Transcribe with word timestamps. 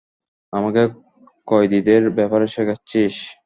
আমাকে 0.53 0.81
কয়েদিদের 1.47 2.01
ব্যাপারে 2.17 2.45
শেখাচ্ছিস? 2.47 3.15